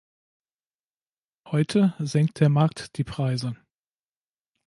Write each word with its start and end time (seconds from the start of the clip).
Heute 1.45 1.93
senkt 1.99 2.39
der 2.39 2.49
Markt 2.49 2.97
die 2.97 3.03
Preise. 3.03 3.55